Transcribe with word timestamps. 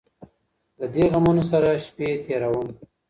له 0.79 0.85
دې 0.93 1.03
غمـونـو 1.11 1.43
ســـره 1.49 1.71
شــپــې 1.85 2.07
تــېــــروم 2.23 2.67